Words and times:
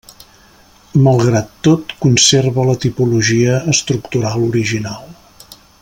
Malgrat 1.07 1.51
tot, 1.67 1.93
conserva 2.05 2.65
la 2.71 2.75
tipologia 2.87 3.61
estructural 3.75 4.49
original. 4.49 5.07